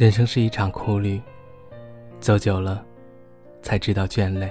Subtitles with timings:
[0.00, 1.20] 人生是一场苦旅，
[2.20, 2.82] 走久了，
[3.60, 4.48] 才知道倦累；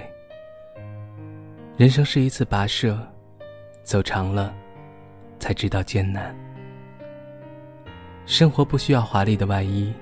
[1.76, 2.96] 人生是一次跋涉，
[3.82, 4.54] 走长了，
[5.40, 6.32] 才知道艰难。
[8.26, 9.92] 生活不需要华丽的外衣，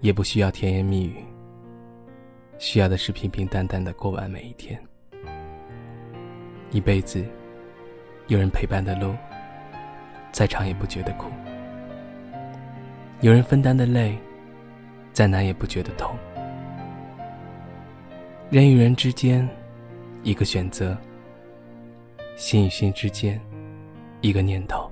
[0.00, 1.24] 也不需要甜言蜜语，
[2.58, 4.78] 需要的是平平淡淡的过完每一天。
[6.72, 7.24] 一辈子，
[8.26, 9.14] 有人陪伴的路，
[10.30, 11.30] 再长也不觉得苦；
[13.22, 14.14] 有人分担的累。
[15.18, 16.16] 再难也不觉得痛。
[18.50, 19.48] 人与人之间，
[20.22, 20.96] 一个选择；
[22.36, 23.40] 心与心之间，
[24.20, 24.88] 一个念头。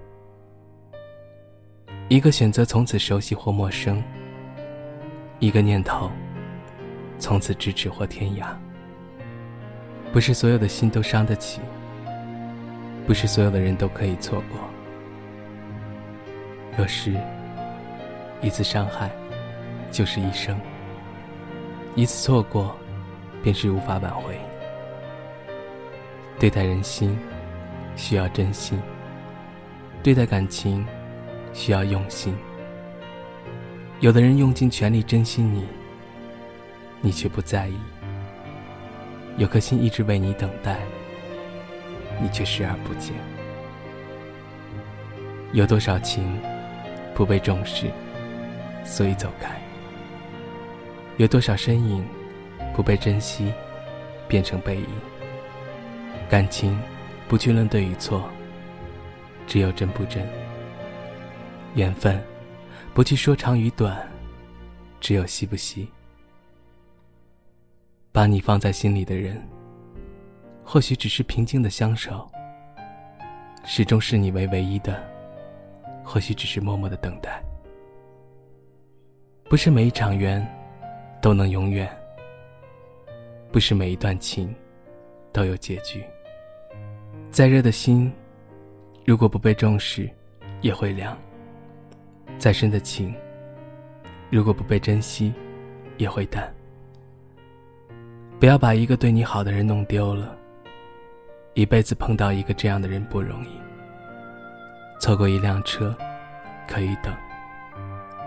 [2.09, 4.03] 一个选择从此熟悉或陌生，
[5.39, 6.11] 一个念头
[7.21, 8.49] 从此咫尺或天涯。
[10.13, 11.61] 不是所有的心都伤得起，
[13.07, 14.59] 不是所有的人都可以错过。
[16.81, 17.15] 有时，
[18.43, 19.09] 一次伤害。
[19.97, 20.55] 就是一生，
[21.95, 22.77] 一次错过，
[23.43, 24.39] 便是无法挽回。
[26.39, 27.19] 对待人心，
[27.97, 28.79] 需要真心；
[30.03, 30.87] 对待感情，
[31.55, 32.37] 需要用心。
[34.01, 35.67] 有的人用尽全力珍惜你，
[37.01, 37.77] 你却不在意；
[39.39, 40.77] 有颗心一直为你等待，
[42.21, 43.15] 你却视而不见。
[45.55, 46.39] 有多少情
[47.15, 47.91] 不被重视，
[48.85, 49.59] 所以走开。
[51.19, 52.05] 有多少身影
[52.75, 53.53] 不被珍惜，
[54.29, 54.87] 变成背影？
[56.29, 56.79] 感情
[57.27, 58.29] 不去论对与错，
[59.47, 60.29] 只有真不真。
[61.75, 62.23] 缘分
[62.93, 64.07] 不去说长与短，
[65.01, 65.89] 只有惜不惜。
[68.13, 69.43] 把你放在心里的人，
[70.65, 72.29] 或许只是平静的相守；
[73.65, 75.03] 始终视你为唯一的，
[76.05, 77.43] 或许只是默默的等待。
[79.45, 80.47] 不是每一场缘。
[81.27, 81.91] 都能永远，
[83.51, 84.55] 不是每一段情
[85.33, 86.01] 都有结局。
[87.33, 88.13] 再热的心，
[89.05, 90.09] 如果不被重视，
[90.61, 91.17] 也会凉；
[92.39, 93.13] 再深的情，
[94.31, 95.35] 如果不被珍惜，
[95.97, 96.49] 也会淡。
[98.39, 100.39] 不要把一个对你好的人弄丢了。
[101.55, 103.49] 一辈子碰到一个这样的人不容易。
[105.01, 105.93] 错过一辆车，
[106.69, 107.13] 可以等；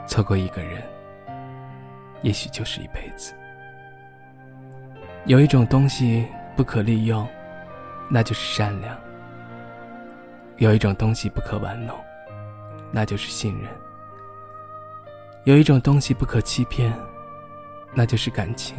[0.06, 0.84] 错过一个人。
[2.22, 3.34] 也许就是一辈子。
[5.26, 6.26] 有一种东西
[6.56, 7.28] 不可利用，
[8.10, 8.96] 那就是善良；
[10.58, 11.96] 有一种东西不可玩弄，
[12.92, 13.70] 那就是信任；
[15.44, 16.92] 有一种东西不可欺骗，
[17.94, 18.76] 那就是感情；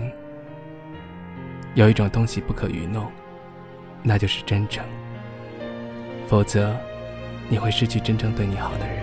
[1.74, 3.10] 有一种东西不可愚弄，
[4.02, 4.84] 那就是真诚。
[6.26, 6.76] 否则，
[7.48, 9.02] 你会失去真正对你好的人。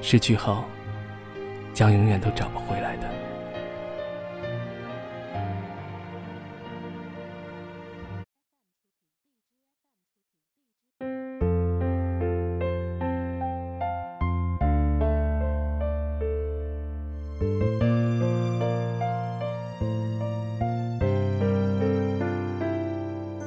[0.00, 0.64] 失去后。
[1.74, 3.10] 将永远都找不回来的。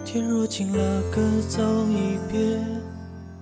[0.04, 2.62] 天若晴了，各走一边，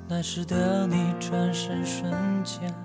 [0.08, 2.14] 那时的你转身瞬
[2.44, 2.85] 间。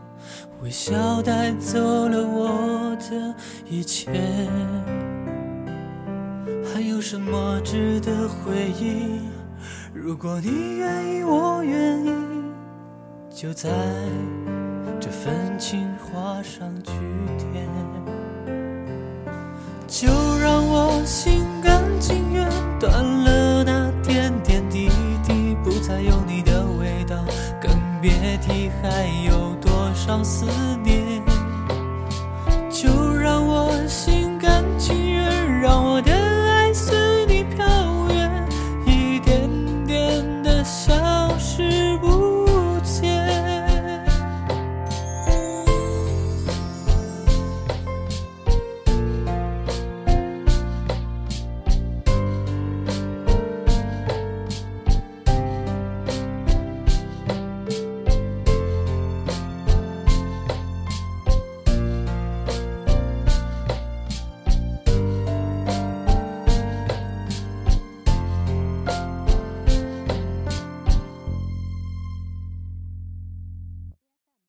[0.63, 3.35] 微笑带走了我的
[3.67, 4.11] 一切，
[6.73, 9.21] 还有什么值得回忆？
[9.93, 12.11] 如果你愿意，我愿意，
[13.31, 13.71] 就在
[15.01, 16.93] 这份情画上句
[17.53, 17.69] 点。
[19.93, 20.07] 就
[20.39, 21.70] 让我心甘
[28.83, 30.47] 还有多少思
[30.83, 31.40] 念？